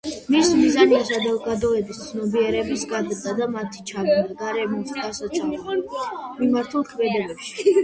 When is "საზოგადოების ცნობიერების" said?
1.09-2.87